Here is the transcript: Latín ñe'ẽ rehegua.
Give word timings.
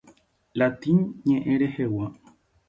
Latín 0.59 0.97
ñe'ẽ 1.27 1.55
rehegua. 1.61 2.07